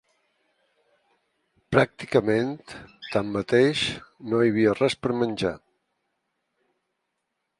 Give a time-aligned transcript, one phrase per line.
[1.75, 2.55] Pràcticament,
[3.17, 3.83] tanmateix,
[4.31, 5.55] no hi havia res per menjar